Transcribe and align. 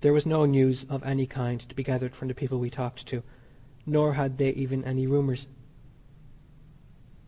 There 0.00 0.12
was 0.12 0.26
no 0.26 0.46
news 0.46 0.82
of 0.82 1.04
any 1.04 1.26
kind 1.28 1.60
to 1.60 1.74
be 1.76 1.84
gathered 1.84 2.16
from 2.16 2.26
the 2.26 2.34
people 2.34 2.58
we 2.58 2.70
talked 2.70 3.06
to, 3.06 3.22
nor 3.86 4.14
had 4.14 4.36
they 4.36 4.50
even 4.54 4.82
any 4.82 5.06
rumours. 5.06 5.46